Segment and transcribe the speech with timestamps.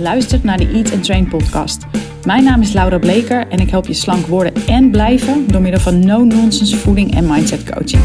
[0.00, 1.82] luistert naar de Eat and Train podcast.
[2.24, 5.80] Mijn naam is Laura Bleker en ik help je slank worden en blijven door middel
[5.80, 8.02] van no-nonsense voeding en mindset coaching.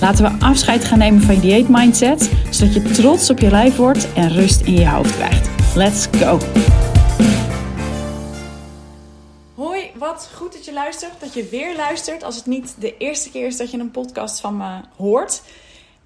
[0.00, 3.76] Laten we afscheid gaan nemen van je dieet mindset, zodat je trots op je lijf
[3.76, 5.48] wordt en rust in je hoofd krijgt.
[5.74, 6.38] Let's go!
[9.54, 13.30] Hoi, wat goed dat je luistert, dat je weer luistert als het niet de eerste
[13.30, 15.42] keer is dat je een podcast van me hoort.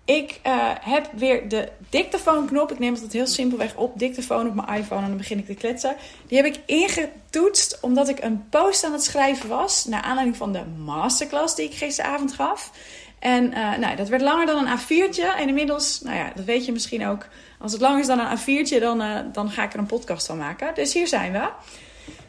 [0.06, 2.72] Ik uh, heb weer de dictafoonknop.
[2.72, 3.98] Ik neem het heel simpelweg op.
[3.98, 5.96] Dictafoon op mijn iPhone en dan begin ik te kletsen.
[6.26, 9.84] Die heb ik ingetoetst omdat ik een post aan het schrijven was.
[9.84, 12.70] Naar aanleiding van de masterclass die ik gisteravond gaf.
[13.18, 15.36] En uh, nou, dat werd langer dan een A4'tje.
[15.38, 17.26] En inmiddels, nou ja, dat weet je misschien ook.
[17.60, 20.26] Als het langer is dan een A4'tje, dan, uh, dan ga ik er een podcast
[20.26, 20.74] van maken.
[20.74, 21.48] Dus hier zijn we.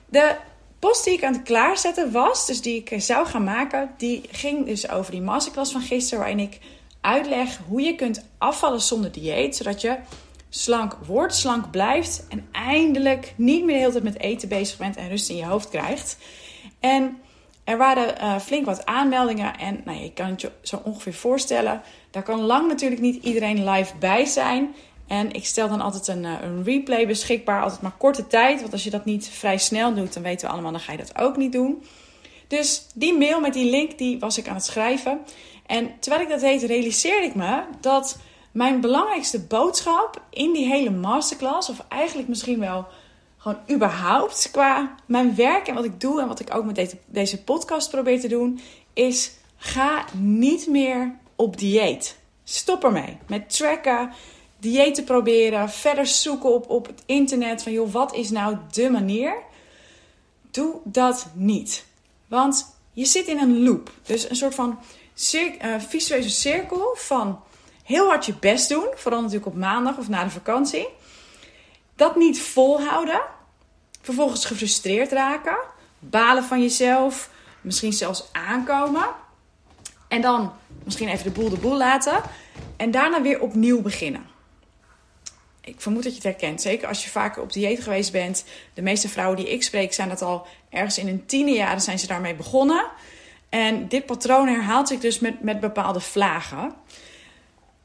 [0.05, 0.35] De
[0.79, 4.65] post die ik aan het klaarzetten was, dus die ik zou gaan maken, die ging
[4.65, 6.19] dus over die masterclass van gisteren.
[6.19, 6.59] Waarin ik
[7.01, 9.97] uitleg hoe je kunt afvallen zonder dieet, zodat je
[10.49, 14.95] slank wordt, slank blijft en eindelijk niet meer de hele tijd met eten bezig bent
[14.95, 16.17] en rust in je hoofd krijgt.
[16.79, 17.17] En
[17.63, 21.81] er waren uh, flink wat aanmeldingen en nou, je kan het je zo ongeveer voorstellen,
[22.11, 24.75] daar kan lang natuurlijk niet iedereen live bij zijn.
[25.07, 28.73] En ik stel dan altijd een, uh, een replay beschikbaar, altijd maar korte tijd, want
[28.73, 31.17] als je dat niet vrij snel doet, dan weten we allemaal, dan ga je dat
[31.17, 31.83] ook niet doen.
[32.47, 35.19] Dus die mail met die link, die was ik aan het schrijven.
[35.67, 38.17] En terwijl ik dat deed, realiseerde ik me dat
[38.51, 42.87] mijn belangrijkste boodschap in die hele masterclass, of eigenlijk misschien wel
[43.37, 47.43] gewoon überhaupt qua mijn werk en wat ik doe en wat ik ook met deze,
[47.43, 48.59] podcast probeer te doen,
[48.93, 52.17] is ga niet meer op dieet.
[52.43, 54.11] Stop ermee met tracken,
[54.59, 59.35] diëten proberen, verder zoeken op, op het internet van joh, wat is nou de manier?
[60.51, 61.85] Doe dat niet.
[62.27, 63.91] Want je zit in een loop.
[64.05, 64.79] Dus een soort van
[65.17, 67.43] uh, visueuze cirkel van
[67.83, 68.87] heel hard je best doen.
[68.95, 70.87] Vooral natuurlijk op maandag of na de vakantie.
[71.95, 73.21] Dat niet volhouden.
[74.01, 75.57] Vervolgens gefrustreerd raken.
[75.99, 77.29] Balen van jezelf.
[77.61, 79.05] Misschien zelfs aankomen.
[80.07, 82.21] En dan misschien even de boel de boel laten.
[82.77, 84.25] En daarna weer opnieuw beginnen.
[85.61, 86.61] Ik vermoed dat je het herkent.
[86.61, 88.45] Zeker als je vaker op dieet geweest bent.
[88.73, 91.99] De meeste vrouwen die ik spreek zijn dat al ergens in hun tiende jaren zijn
[91.99, 92.85] ze daarmee begonnen.
[93.49, 96.73] En dit patroon herhaalt zich dus met, met bepaalde vlagen.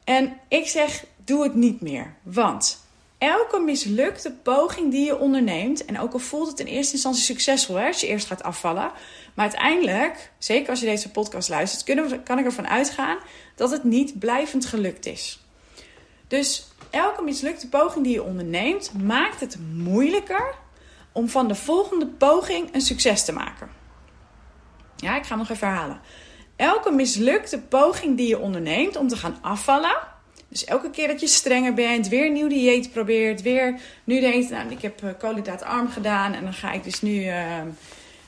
[0.04, 2.14] En ik zeg, doe het niet meer.
[2.22, 2.86] Want
[3.18, 7.78] elke mislukte poging die je onderneemt, en ook al voelt het in eerste instantie succesvol
[7.78, 8.90] als je eerst gaat afvallen,
[9.34, 13.18] maar uiteindelijk, zeker als je deze podcast luistert, kunnen kan ik ervan uitgaan
[13.54, 15.40] dat het niet blijvend gelukt is.
[16.28, 20.54] Dus elke mislukte poging die je onderneemt, maakt het moeilijker
[21.12, 23.81] om van de volgende poging een succes te maken.
[25.02, 26.00] Ja, ik ga nog even herhalen.
[26.56, 29.96] Elke mislukte poging die je onderneemt om te gaan afvallen.
[30.48, 34.50] Dus elke keer dat je strenger bent, weer een nieuw dieet probeert, weer nu denkt,
[34.50, 37.60] nou, ik heb uh, koolhydraatarm gedaan en dan ga ik dus nu, uh,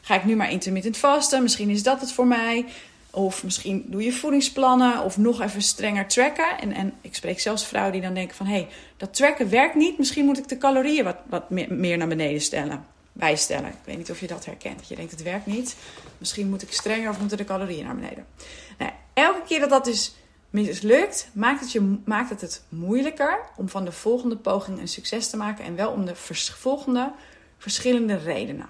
[0.00, 1.42] ga ik nu maar intermittent vasten.
[1.42, 2.64] Misschien is dat het voor mij.
[3.10, 6.58] Of misschien doe je voedingsplannen of nog even strenger tracken.
[6.60, 8.46] En, en ik spreek zelfs vrouwen die dan denken van...
[8.46, 9.98] hé, hey, dat tracken werkt niet.
[9.98, 13.69] Misschien moet ik de calorieën wat, wat meer naar beneden stellen bijstellen.
[13.69, 14.88] Ik weet niet of je dat herkent.
[14.88, 15.76] Je denkt, het werkt niet.
[16.19, 18.26] Misschien moet ik strenger of moeten de calorieën naar beneden.
[18.78, 20.14] Nou, elke keer dat dat dus
[20.50, 25.30] mislukt, maakt het, je, maakt het het moeilijker om van de volgende poging een succes
[25.30, 25.64] te maken.
[25.64, 26.14] En wel om de
[26.54, 27.12] volgende
[27.58, 28.69] verschillende redenen.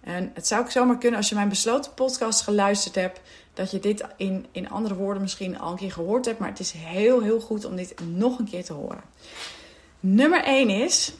[0.00, 3.20] En het zou ook zomaar kunnen als je mijn besloten podcast geluisterd hebt,
[3.54, 6.38] dat je dit in, in andere woorden misschien al een keer gehoord hebt.
[6.38, 9.02] Maar het is heel, heel goed om dit nog een keer te horen.
[10.00, 11.12] Nummer 1 is,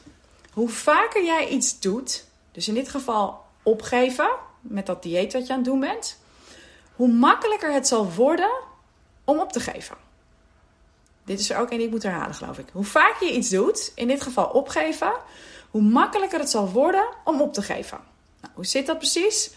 [0.53, 2.25] hoe vaker jij iets doet,
[2.57, 4.29] dus in dit geval opgeven
[4.61, 6.19] met dat dieet wat je aan het doen bent,
[6.95, 8.49] hoe makkelijker het zal worden
[9.23, 9.95] om op te geven.
[11.23, 12.65] Dit is er ook één die ik moet herhalen, geloof ik.
[12.71, 15.11] Hoe vaker je iets doet, in dit geval opgeven,
[15.69, 17.99] hoe makkelijker het zal worden om op te geven.
[18.41, 19.51] Nou, hoe zit dat precies?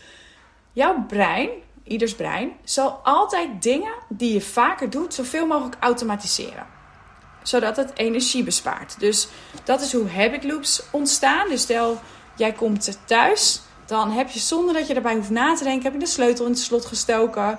[0.72, 1.50] Jouw brein,
[1.82, 6.66] ieders brein, zal altijd dingen die je vaker doet, zoveel mogelijk automatiseren
[7.42, 9.00] zodat het energie bespaart.
[9.00, 9.28] Dus
[9.64, 11.48] dat is hoe habit loops ontstaan.
[11.48, 12.00] Dus stel,
[12.40, 15.92] jij komt thuis, dan heb je zonder dat je erbij hoeft na te denken, heb
[15.92, 17.58] je de sleutel in het slot gestoken.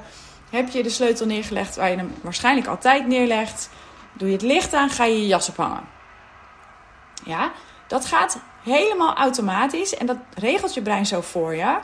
[0.50, 3.70] Heb je de sleutel neergelegd waar je hem waarschijnlijk altijd neerlegt.
[4.14, 5.84] Doe je het licht aan, ga je je jas ophangen.
[7.26, 7.52] Ja,
[7.88, 11.78] dat gaat helemaal automatisch en dat regelt je brein zo voor je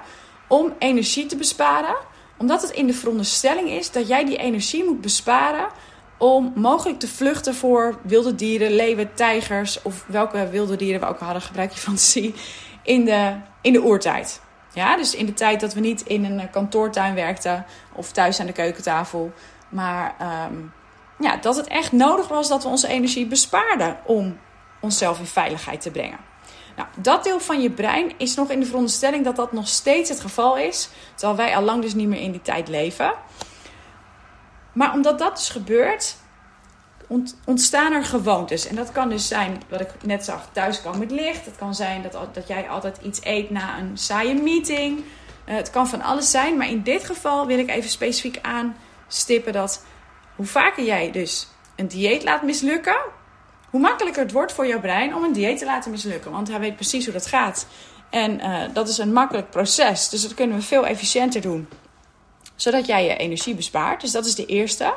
[0.48, 1.96] om energie te besparen.
[2.38, 5.68] Omdat het in de veronderstelling is dat jij die energie moet besparen
[6.18, 11.20] om mogelijk te vluchten voor wilde dieren, leeuwen, tijgers of welke wilde dieren we ook
[11.20, 12.34] hadden, gebruik je fantasie,
[12.88, 14.42] in de, in de oertijd.
[14.74, 18.46] Ja, dus in de tijd dat we niet in een kantoortuin werkten of thuis aan
[18.46, 19.32] de keukentafel,
[19.70, 20.16] maar
[20.52, 20.74] um,
[21.20, 24.38] ja, dat het echt nodig was dat we onze energie bespaarden om
[24.80, 26.20] onszelf in veiligheid te brengen.
[26.76, 30.10] Nou, dat deel van je brein is nog in de veronderstelling dat dat nog steeds
[30.10, 33.14] het geval is, terwijl wij al lang dus niet meer in die tijd leven.
[34.74, 36.18] Maar omdat dat dus gebeurt,
[37.46, 38.68] ontstaan er gewoontes.
[38.68, 41.46] En dat kan dus zijn, wat ik net zag, thuiskomen met licht.
[41.46, 44.98] Het kan zijn dat, dat jij altijd iets eet na een saaie meeting.
[44.98, 49.54] Uh, het kan van alles zijn, maar in dit geval wil ik even specifiek aanstippen
[49.54, 49.86] dat
[50.36, 52.98] hoe vaker jij dus een dieet laat mislukken,
[53.70, 56.32] hoe makkelijker het wordt voor jouw brein om een dieet te laten mislukken.
[56.32, 57.68] Want hij weet precies hoe dat gaat.
[58.10, 61.68] En uh, dat is een makkelijk proces, dus dat kunnen we veel efficiënter doen.
[62.56, 64.02] Zodat jij je energie bespaart.
[64.02, 64.94] Dus dat is de eerste.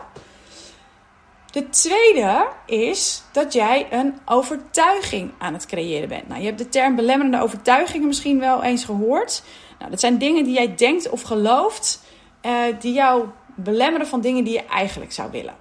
[1.51, 6.29] De tweede is dat jij een overtuiging aan het creëren bent.
[6.29, 9.43] Nou, je hebt de term belemmerende overtuigingen misschien wel eens gehoord.
[9.79, 12.03] Nou, dat zijn dingen die jij denkt of gelooft,
[12.43, 13.25] uh, die jou
[13.55, 15.55] belemmeren van dingen die je eigenlijk zou willen.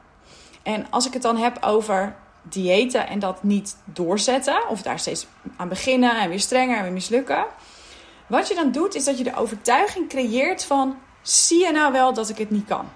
[0.64, 5.28] En als ik het dan heb over diëten en dat niet doorzetten, of daar steeds
[5.58, 7.46] aan beginnen en weer strenger en weer mislukken.
[8.28, 12.14] Wat je dan doet, is dat je de overtuiging creëert van: zie je nou wel
[12.14, 12.90] dat ik het niet kan?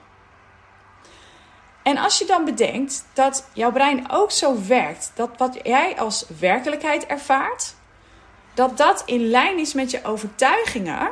[1.83, 6.25] En als je dan bedenkt dat jouw brein ook zo werkt, dat wat jij als
[6.39, 7.75] werkelijkheid ervaart,
[8.53, 11.12] dat dat in lijn is met je overtuigingen,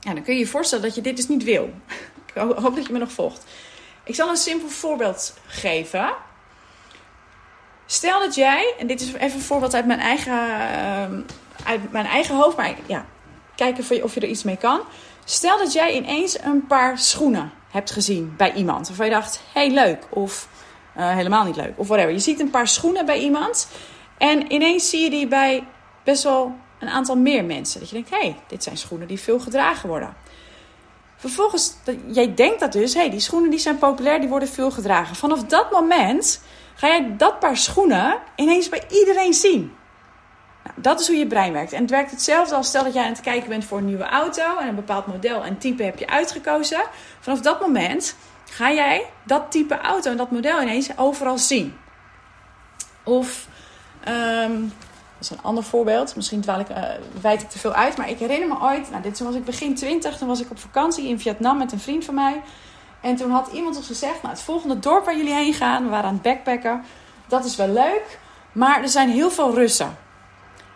[0.00, 1.70] ja, dan kun je je voorstellen dat je dit dus niet wil.
[2.34, 3.44] Ik hoop dat je me nog volgt.
[4.04, 6.12] Ik zal een simpel voorbeeld geven.
[7.86, 12.06] Stel dat jij, en dit is even een voorbeeld uit mijn eigen, uh, uit mijn
[12.06, 13.04] eigen hoofd, maar ja,
[13.54, 14.80] kijken of je er iets mee kan.
[15.24, 18.88] Stel dat jij ineens een paar schoenen hebt gezien bij iemand.
[18.88, 20.06] Waarvan je dacht, hey, leuk.
[20.10, 20.48] Of
[20.96, 21.72] uh, helemaal niet leuk.
[21.76, 22.12] Of whatever.
[22.12, 23.68] Je ziet een paar schoenen bij iemand.
[24.18, 25.64] En ineens zie je die bij
[26.04, 27.80] best wel een aantal meer mensen.
[27.80, 30.16] Dat je denkt, hey, dit zijn schoenen die veel gedragen worden.
[31.16, 31.74] Vervolgens,
[32.06, 35.16] jij denkt dat dus, hey, die schoenen die zijn populair, die worden veel gedragen.
[35.16, 36.42] Vanaf dat moment
[36.74, 39.72] ga jij dat paar schoenen ineens bij iedereen zien.
[40.64, 41.72] Nou, dat is hoe je brein werkt.
[41.72, 44.08] En het werkt hetzelfde als stel dat jij aan het kijken bent voor een nieuwe
[44.08, 46.82] auto en een bepaald model en type heb je uitgekozen.
[47.20, 48.16] Vanaf dat moment
[48.50, 51.76] ga jij dat type auto en dat model ineens overal zien.
[53.02, 53.48] Of,
[54.08, 54.72] um,
[55.18, 56.82] dat is een ander voorbeeld, misschien dwaal ik, uh,
[57.20, 59.74] wijd ik te veel uit, maar ik herinner me ooit, nou dit was ik begin
[59.74, 62.42] 20, toen was ik op vakantie in Vietnam met een vriend van mij.
[63.00, 65.90] En toen had iemand ons gezegd, nou het volgende dorp waar jullie heen gaan, we
[65.90, 66.84] waren aan het backpacken,
[67.26, 68.18] dat is wel leuk,
[68.52, 69.96] maar er zijn heel veel Russen.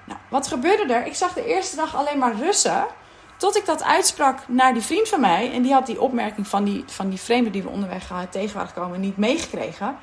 [0.06, 1.06] Nou, wat gebeurde er?
[1.06, 2.86] Ik zag de eerste dag alleen maar Russen.
[3.36, 5.52] Tot ik dat uitsprak naar die vriend van mij.
[5.52, 8.72] En die had die opmerking van die, van die vreemde die we onderweg tegen waren
[8.72, 9.96] gekomen niet meegekregen.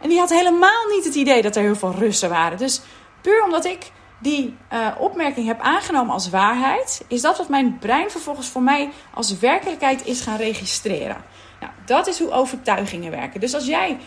[0.00, 2.58] En die had helemaal niet het idee dat er heel veel Russen waren.
[2.58, 2.80] Dus
[3.20, 8.10] puur omdat ik die uh, opmerking heb aangenomen als waarheid, is dat wat mijn brein
[8.10, 11.24] vervolgens voor mij als werkelijkheid is gaan registreren.
[11.60, 13.40] Nou, dat is hoe overtuigingen werken.
[13.40, 13.98] Dus als jij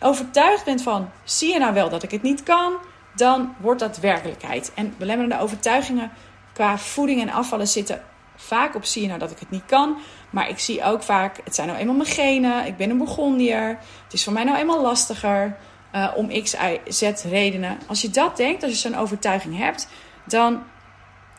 [0.00, 2.72] overtuigd bent van, zie je nou wel dat ik het niet kan?
[3.18, 4.72] Dan wordt dat werkelijkheid.
[4.74, 6.10] En belemmerende overtuigingen
[6.52, 8.02] qua voeding en afvallen zitten
[8.36, 9.98] vaak op zie je nou dat ik het niet kan.
[10.30, 13.68] Maar ik zie ook vaak, het zijn nou eenmaal mijn genen, ik ben een begonnier.
[14.04, 15.56] Het is voor mij nou eenmaal lastiger
[15.94, 17.78] uh, om x, y, z redenen.
[17.86, 19.88] Als je dat denkt, als je zo'n overtuiging hebt,
[20.24, 20.62] dan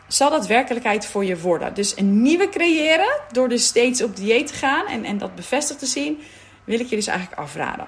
[0.07, 1.73] zal dat werkelijkheid voor je worden.
[1.73, 5.79] Dus een nieuwe creëren, door dus steeds op dieet te gaan en, en dat bevestigd
[5.79, 6.21] te zien,
[6.63, 7.87] wil ik je dus eigenlijk afraden.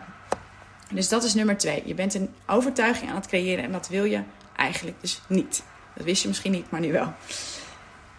[0.91, 1.83] Dus dat is nummer twee.
[1.85, 4.21] Je bent een overtuiging aan het creëren en dat wil je
[4.55, 5.63] eigenlijk dus niet.
[5.95, 7.13] Dat wist je misschien niet, maar nu wel.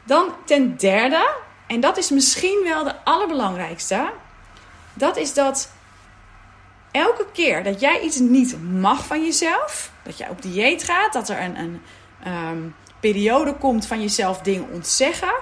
[0.05, 1.31] Dan ten derde,
[1.67, 4.13] en dat is misschien wel de allerbelangrijkste,
[4.95, 5.73] dat is dat
[6.91, 11.29] elke keer dat jij iets niet mag van jezelf, dat jij op dieet gaat, dat
[11.29, 11.83] er een, een
[12.25, 12.61] ehm,
[13.01, 15.35] periode komt van jezelf dingen ontzeggen,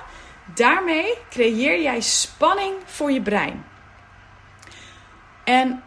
[0.55, 3.65] daarmee creëer jij spanning voor je brein.
[5.45, 5.83] En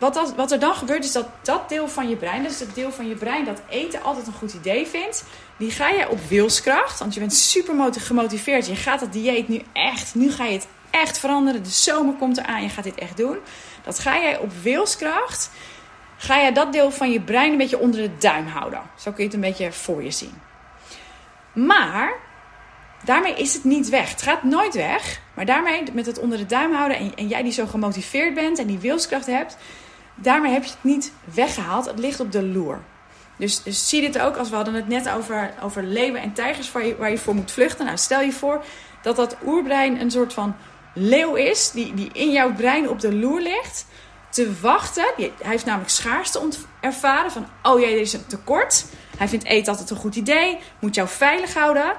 [0.00, 2.92] wat, wat er dan gebeurt is dat dat deel van je brein, dus het deel
[2.92, 5.24] van je brein dat eten altijd een goed idee vindt,
[5.56, 8.66] die ga je op wilskracht, want je bent super gemotiveerd.
[8.66, 11.62] Je gaat dat dieet nu echt, nu ga je het echt veranderen.
[11.62, 13.38] De zomer komt eraan, je gaat dit echt doen.
[13.84, 15.50] Dat ga jij op wilskracht,
[16.16, 18.82] ga je dat deel van je brein een beetje onder de duim houden.
[18.98, 20.34] Zo kun je het een beetje voor je zien.
[21.52, 22.12] Maar
[23.04, 24.10] daarmee is het niet weg.
[24.10, 25.20] Het gaat nooit weg.
[25.34, 28.58] Maar daarmee, met het onder de duim houden en, en jij die zo gemotiveerd bent
[28.58, 29.56] en die wilskracht hebt,
[30.22, 31.86] daarmee heb je het niet weggehaald.
[31.86, 32.80] Het ligt op de loer.
[33.36, 36.86] Dus, zie dit ook als we hadden het net over, over leeuwen en tijgers waar
[36.86, 37.84] je, waar je voor moet vluchten.
[37.84, 38.64] Nou, stel je voor
[39.02, 40.56] dat dat oerbrein een soort van
[40.94, 43.86] leeuw is, die, die in jouw brein op de loer ligt,
[44.30, 45.04] te wachten.
[45.16, 46.48] Hij heeft namelijk schaarste
[46.80, 48.84] ervaren van, oh jee, er is een tekort.
[49.16, 51.92] Hij vindt eten altijd een goed idee, moet jou veilig houden.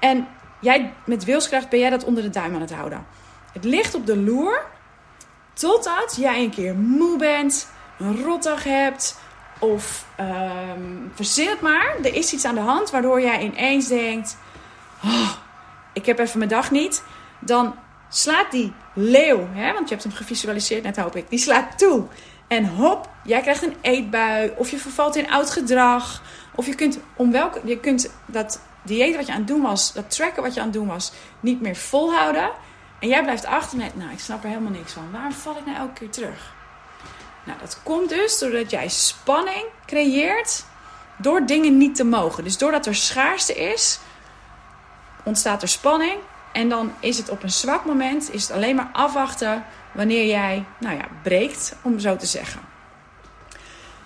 [0.00, 0.28] En
[0.60, 3.06] jij, met wilskracht ben jij dat onder de duim aan het houden.
[3.52, 4.66] Het ligt op de loer
[5.58, 9.18] Totdat jij een keer moe bent, een rotdag hebt,
[9.58, 10.82] Of ehm,
[11.14, 11.96] verzin het maar.
[12.02, 14.36] Er is iets aan de hand waardoor jij ineens denkt:
[15.04, 15.32] oh,
[15.92, 17.02] ik heb even mijn dag niet.
[17.40, 17.74] Dan
[18.08, 22.06] slaat die leeuw, hè, want je hebt hem gevisualiseerd net hoop ik, die slaat toe.
[22.48, 26.22] En hop, jij krijgt een eetbui of je vervalt in oud gedrag.
[26.54, 29.92] Of je kunt, om welke, je kunt dat dieet wat je aan het doen was,
[29.92, 32.50] dat tracken wat je aan het doen was, niet meer volhouden.
[32.98, 35.10] En jij blijft achter met, nou ik snap er helemaal niks van.
[35.12, 36.54] Waarom val ik nou elke keer terug?
[37.44, 40.64] Nou, dat komt dus doordat jij spanning creëert
[41.18, 42.44] door dingen niet te mogen.
[42.44, 43.98] Dus doordat er schaarste is,
[45.24, 46.18] ontstaat er spanning.
[46.52, 50.64] En dan is het op een zwak moment, is het alleen maar afwachten wanneer jij,
[50.78, 52.60] nou ja, breekt, om zo te zeggen.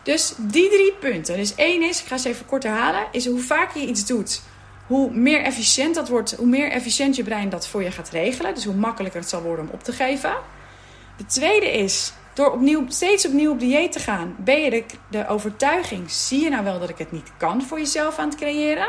[0.03, 1.37] Dus die drie punten.
[1.37, 4.43] Dus één is, ik ga ze even kort herhalen, is hoe vaker je iets doet,
[4.93, 8.55] hoe meer efficiënt dat wordt, hoe meer efficiënt je brein dat voor je gaat regelen.
[8.55, 10.35] Dus hoe makkelijker het zal worden om op te geven.
[11.17, 16.11] De tweede is, door opnieuw, steeds opnieuw op dieet te gaan, ben je de, overtuiging,
[16.11, 18.89] zie je nou wel dat ik het niet kan voor jezelf aan het creëren.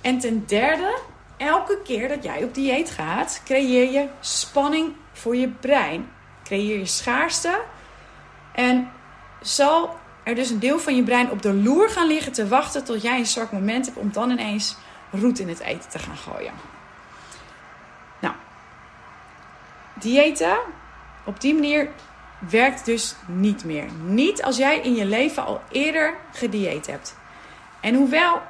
[0.00, 0.98] En ten derde,
[1.36, 6.08] elke keer dat jij op dieet gaat, creëer je spanning voor je brein.
[6.44, 7.60] Creëer je schaarste.
[8.54, 8.90] En
[9.40, 12.84] zal er dus een deel van je brein op de loer gaan liggen te wachten
[12.84, 14.76] tot jij een zwak moment hebt om dan ineens
[15.10, 16.52] roet in het eten te gaan gooien.
[18.18, 18.34] Nou,
[19.94, 20.56] diëten
[21.24, 21.88] op die manier
[22.48, 23.84] werkt dus niet meer.
[24.04, 27.16] Niet als jij in je leven al eerder gedieet hebt.
[27.80, 28.42] En hoewel,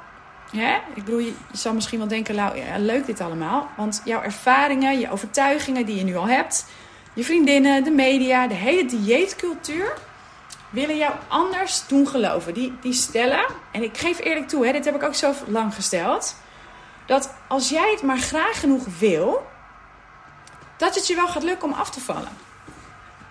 [0.51, 3.69] hè, ik bedoel, je, zal misschien wel denken, nou, ja, leuk dit allemaal.
[3.77, 6.65] Want jouw ervaringen, je overtuigingen die je nu al hebt,
[7.13, 9.93] je vriendinnen, de media, de hele dieetcultuur
[10.69, 12.53] willen jou anders doen geloven.
[12.53, 15.73] Die, die stellen, en ik geef eerlijk toe, hè, dit heb ik ook zo lang
[15.73, 16.35] gesteld,
[17.11, 19.47] dat als jij het maar graag genoeg wil,
[20.77, 22.37] dat het je wel gaat lukken om af te vallen.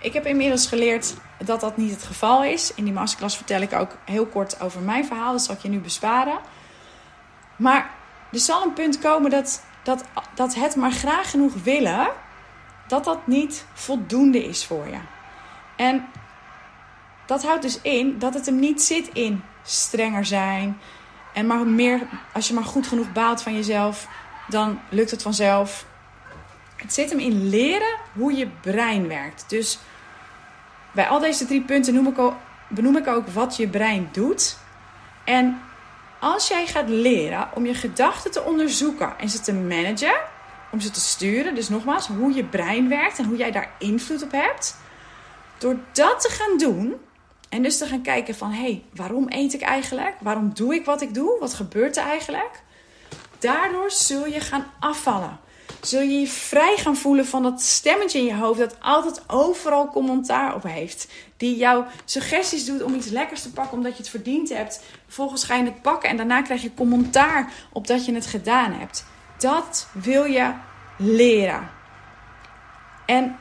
[0.01, 2.75] Ik heb inmiddels geleerd dat dat niet het geval is.
[2.75, 5.33] In die masterclass vertel ik ook heel kort over mijn verhaal.
[5.33, 6.39] Dat zal ik je nu besparen.
[7.57, 7.91] Maar
[8.33, 12.09] er zal een punt komen dat, dat, dat het maar graag genoeg willen,
[12.87, 15.01] dat dat niet voldoende is voor je.
[15.77, 16.07] En
[17.27, 20.81] dat houdt dus in dat het hem niet zit in strenger zijn.
[21.33, 22.01] En maar meer,
[22.33, 24.09] als je maar goed genoeg baalt van jezelf,
[24.49, 25.87] dan lukt het vanzelf.
[26.77, 29.45] Het zit hem in leren hoe je brein werkt.
[29.49, 29.79] Dus
[30.93, 32.35] bij al deze drie punten noem ik ook,
[32.69, 34.57] benoem ik ook wat je brein doet.
[35.25, 35.61] En
[36.21, 40.21] als jij gaat leren om je gedachten te onderzoeken en ze te managen,
[40.71, 44.23] om ze te sturen, dus nogmaals, hoe je brein werkt en hoe jij daar invloed
[44.23, 44.77] op hebt.
[45.59, 46.95] Door dat te gaan doen
[47.51, 50.17] en dus te gaan kijken van, hé, hey, waarom eet ik eigenlijk?
[50.21, 51.37] Waarom doe ik wat ik doe?
[51.41, 52.63] Wat gebeurt er eigenlijk?
[53.39, 55.39] Daardoor zul je gaan afvallen
[55.81, 59.89] zul je je vrij gaan voelen van dat stemmetje in je hoofd dat altijd overal
[59.89, 61.09] commentaar op heeft.
[61.37, 64.83] Die jou suggesties doet om iets lekkers te pakken omdat je het verdiend hebt.
[65.05, 68.73] Vervolgens ga je het pakken en daarna krijg je commentaar op dat je het gedaan
[68.73, 69.05] hebt.
[69.39, 70.53] Dat wil je
[70.97, 71.71] leren.
[73.07, 73.37] En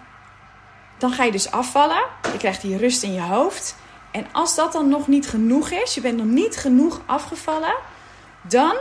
[0.98, 2.04] dan ga je dus afvallen.
[2.32, 3.76] Je krijgt die rust in je hoofd.
[4.12, 7.76] En als dat dan nog niet genoeg is, je bent nog niet genoeg afgevallen,
[8.42, 8.76] dan,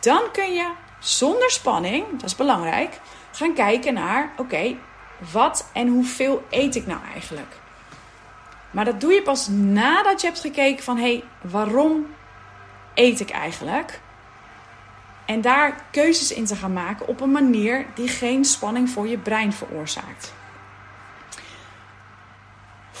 [0.00, 3.00] dan kun je zonder spanning, dat is belangrijk,
[3.32, 4.76] gaan kijken naar: oké,
[5.32, 7.56] wat en hoeveel eet ik nou eigenlijk?
[8.70, 12.06] Maar dat doe je pas nadat je hebt gekeken van hé, hey, waarom
[12.94, 14.00] eet ik eigenlijk?
[15.24, 19.18] En daar keuzes in te gaan maken op een manier die geen spanning voor je
[19.18, 20.32] brein veroorzaakt.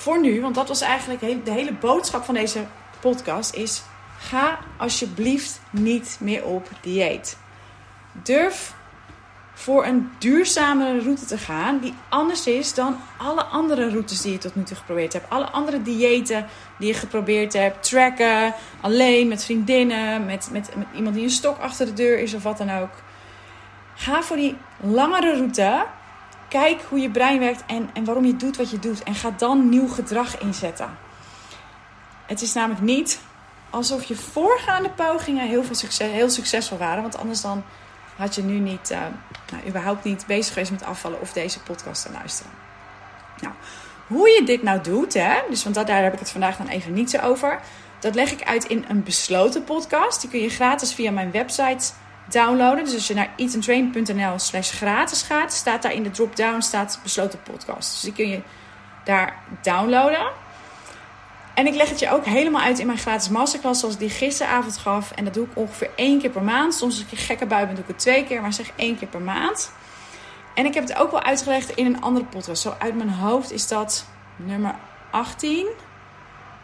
[0.04, 2.64] Voor nu, want dat was eigenlijk de hele boodschap van deze
[3.00, 3.82] podcast, is
[4.18, 7.38] ga alsjeblieft niet meer op dieet.
[8.12, 8.74] Durf
[9.54, 14.38] voor een duurzamere route te gaan die anders is dan alle andere routes die je
[14.38, 15.30] tot nu toe geprobeerd hebt.
[15.30, 16.46] Alle andere diëten
[16.78, 17.88] die je geprobeerd hebt.
[17.88, 22.34] Tracken, alleen, met vriendinnen, met, met, met iemand die een stok achter de deur is
[22.34, 22.92] of wat dan ook.
[23.94, 25.84] Ga voor die langere route.
[26.60, 29.02] Kijk hoe je brein werkt en, en waarom je doet wat je doet.
[29.02, 30.98] En ga dan nieuw gedrag inzetten.
[32.26, 33.20] Het is namelijk niet
[33.70, 37.02] alsof je voorgaande pogingen heel, veel succes, heel succesvol waren.
[37.02, 37.64] Want anders dan
[38.16, 38.98] had je nu niet, uh,
[39.52, 42.52] nou, überhaupt niet bezig geweest met afvallen of deze podcast te luisteren.
[43.40, 43.54] Nou,
[44.06, 46.92] hoe je dit nou doet, hè, dus want daar heb ik het vandaag dan even
[46.92, 47.60] niet zo over.
[47.98, 50.20] Dat leg ik uit in een besloten podcast.
[50.20, 51.92] Die kun je gratis via mijn website
[52.28, 52.84] downloaden.
[52.84, 57.42] Dus als je naar eatandtrain.nl slash gratis gaat, staat daar in de drop-down staat besloten
[57.42, 57.92] podcast.
[57.92, 58.42] Dus die kun je
[59.04, 60.30] daar downloaden.
[61.54, 64.10] En ik leg het je ook helemaal uit in mijn gratis masterclass, zoals ik die
[64.10, 65.10] gisteravond gaf.
[65.10, 66.74] En dat doe ik ongeveer één keer per maand.
[66.74, 68.98] Soms als ik een gekke bui ben, doe ik het twee keer, maar zeg één
[68.98, 69.72] keer per maand.
[70.54, 72.62] En ik heb het ook wel uitgelegd in een andere podcast.
[72.62, 74.74] Zo uit mijn hoofd is dat nummer
[75.10, 75.66] 18.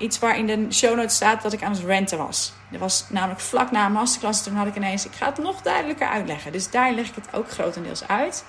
[0.01, 2.53] Iets waar in de show notes staat dat ik aan het renten was.
[2.71, 4.43] Dat was namelijk vlak na een masterclass.
[4.43, 6.53] Toen had ik ineens, ik ga het nog duidelijker uitleggen.
[6.53, 8.45] Dus daar leg ik het ook grotendeels uit.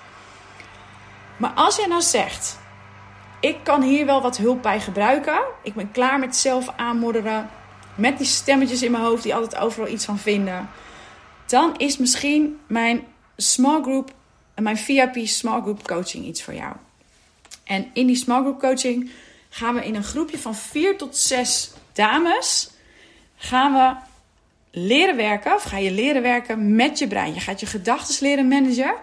[1.37, 2.59] Maar als jij nou zegt,
[3.39, 5.39] ik kan hier wel wat hulp bij gebruiken.
[5.63, 7.49] Ik ben klaar met zelf aanmodderen.
[7.95, 10.69] Met die stemmetjes in mijn hoofd die altijd overal iets van vinden.
[11.45, 13.03] Dan is misschien mijn
[13.37, 14.11] small group,
[14.55, 16.73] mijn VIP small group coaching iets voor jou.
[17.63, 19.11] En in die small group coaching
[19.53, 22.69] gaan we in een groepje van vier tot zes dames
[23.35, 23.95] gaan we
[24.79, 25.53] leren werken.
[25.53, 27.33] Of ga je leren werken met je brein.
[27.33, 28.95] Je gaat je gedachten leren managen.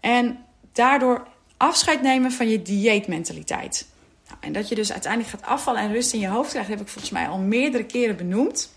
[0.00, 1.26] En daardoor
[1.56, 3.86] afscheid nemen van je dieetmentaliteit.
[4.26, 6.80] Nou, en dat je dus uiteindelijk gaat afvallen en rust in je hoofd krijgt, heb
[6.80, 8.74] ik volgens mij al meerdere keren benoemd.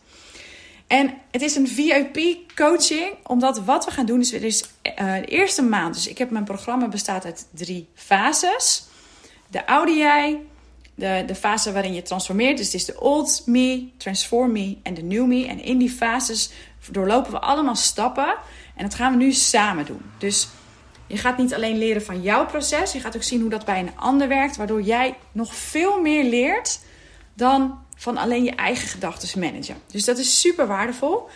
[0.88, 5.94] En het is een VIP-coaching, omdat wat we gaan doen is, dus, de eerste maand.
[5.94, 8.84] Dus ik heb mijn programma bestaat uit drie fases.
[9.48, 10.42] De oude jij,
[11.00, 12.58] de, de fase waarin je transformeert.
[12.58, 15.46] Dus het is de old me, transform me en de new me.
[15.46, 16.51] En in die fases
[16.91, 18.36] doorlopen we allemaal stappen.
[18.75, 20.01] En dat gaan we nu samen doen.
[20.18, 20.48] Dus
[21.08, 23.79] je gaat niet alleen leren van jouw proces, je gaat ook zien hoe dat bij
[23.79, 26.79] een ander werkt, waardoor jij nog veel meer leert
[27.34, 29.75] dan van alleen je eigen gedachten managen.
[29.91, 31.27] Dus dat is super waardevol.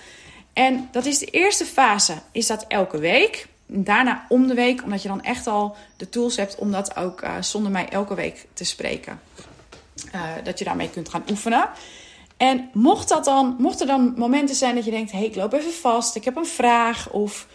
[0.54, 3.48] En dat is de eerste fase, is dat elke week.
[3.66, 7.24] Daarna om de week, omdat je dan echt al de tools hebt om dat ook
[7.24, 9.20] uh, zonder mij elke week te spreken.
[10.16, 11.70] Uh, dat je daarmee kunt gaan oefenen.
[12.38, 15.36] En mocht, dat dan, mocht er dan momenten zijn dat je denkt: hé, hey, ik
[15.36, 17.48] loop even vast, ik heb een vraag of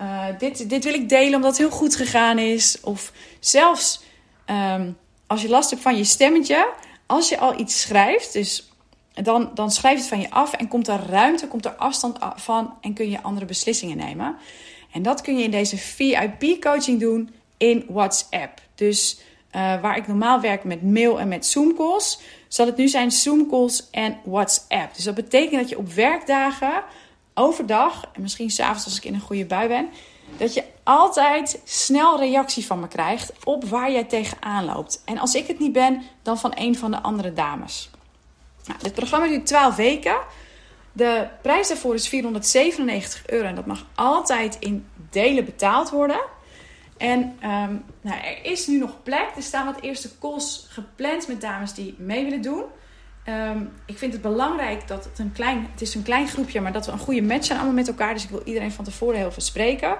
[0.00, 2.80] uh, dit, dit wil ik delen omdat het heel goed gegaan is.
[2.80, 4.02] Of zelfs
[4.46, 4.96] um,
[5.26, 6.72] als je last hebt van je stemmetje,
[7.06, 8.72] als je al iets schrijft, dus
[9.14, 12.74] dan, dan schrijf het van je af en komt er ruimte, komt er afstand van
[12.80, 14.36] en kun je andere beslissingen nemen.
[14.92, 18.60] En dat kun je in deze VIP-coaching doen in WhatsApp.
[18.74, 19.18] Dus
[19.56, 23.10] uh, waar ik normaal werk met mail en met Zoom calls, zal het nu zijn
[23.10, 24.94] Zoom calls en WhatsApp.
[24.94, 26.82] Dus dat betekent dat je op werkdagen
[27.34, 29.88] overdag, en misschien s'avonds als ik in een goede bui ben,
[30.36, 35.02] dat je altijd snel reactie van me krijgt op waar jij tegenaan loopt.
[35.04, 37.90] En als ik het niet ben, dan van een van de andere dames.
[38.66, 40.16] Nou, dit programma duurt 12 weken.
[40.92, 46.20] De prijs daarvoor is 497 euro en dat mag altijd in delen betaald worden.
[46.96, 49.28] En um, nou, er is nu nog plek.
[49.36, 52.62] Er staan wat eerste calls gepland met dames die mee willen doen.
[53.28, 56.72] Um, ik vind het belangrijk dat het een klein, het is een klein groepje, maar
[56.72, 58.14] dat we een goede match zijn allemaal met elkaar.
[58.14, 59.96] Dus ik wil iedereen van tevoren heel veel spreken.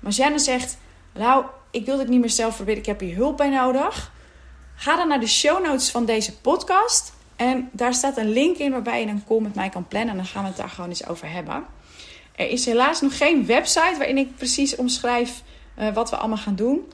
[0.00, 0.78] Maar Jenna zegt,
[1.12, 4.12] nou, ik wil dit niet meer zelf proberen, ik heb hier hulp bij nodig.
[4.74, 7.12] Ga dan naar de show notes van deze podcast.
[7.36, 10.10] En daar staat een link in waarbij je een call met mij kan plannen.
[10.10, 11.64] En dan gaan we het daar gewoon eens over hebben.
[12.36, 15.42] Er is helaas nog geen website waarin ik precies omschrijf
[15.78, 16.92] uh, wat we allemaal gaan doen.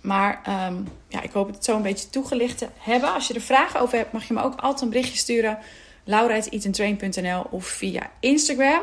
[0.00, 3.14] Maar um, ja, ik hoop het zo een beetje toegelicht te hebben.
[3.14, 5.58] Als je er vragen over hebt, mag je me ook altijd een berichtje sturen.
[6.04, 8.82] laura.eatentrain.nl of via Instagram.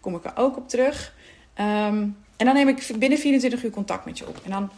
[0.00, 1.14] Kom ik er ook op terug.
[1.58, 4.40] Um, en dan neem ik binnen 24 uur contact met je op.
[4.44, 4.70] En dan,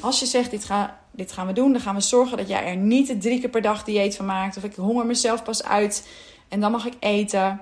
[0.00, 2.64] als je zegt, dit, ga, dit gaan we doen, dan gaan we zorgen dat jij
[2.64, 4.56] er niet drie keer per dag dieet van maakt.
[4.56, 6.08] Of ik honger mezelf pas uit
[6.48, 7.60] en dan mag ik eten.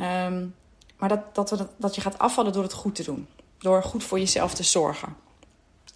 [0.00, 0.54] Um,
[0.96, 3.26] maar dat, dat, dat, dat je gaat afvallen door het goed te doen.
[3.64, 5.16] Door goed voor jezelf te zorgen.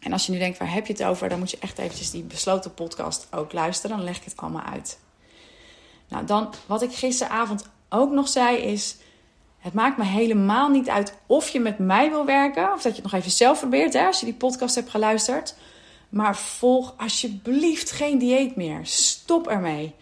[0.00, 1.28] En als je nu denkt, waar heb je het over?
[1.28, 3.96] Dan moet je echt eventjes die besloten podcast ook luisteren.
[3.96, 4.98] Dan leg ik het allemaal uit.
[6.08, 8.96] Nou, dan wat ik gisteravond ook nog zei is...
[9.58, 12.72] Het maakt me helemaal niet uit of je met mij wil werken...
[12.72, 15.54] of dat je het nog even zelf probeert, hè, als je die podcast hebt geluisterd.
[16.08, 18.80] Maar volg alsjeblieft geen dieet meer.
[18.82, 19.94] Stop ermee.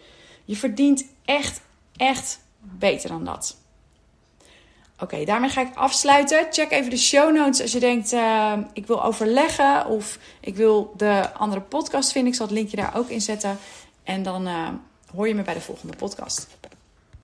[0.45, 1.61] Je verdient echt,
[1.95, 3.57] echt beter dan dat.
[4.99, 6.47] Oké, daarmee ga ik afsluiten.
[6.51, 10.93] Check even de show notes als je denkt, uh, ik wil overleggen of ik wil
[10.97, 12.31] de andere podcast vinden.
[12.31, 13.57] Ik zal het linkje daar ook in zetten.
[14.03, 14.69] En dan uh,
[15.15, 16.47] hoor je me bij de volgende podcast.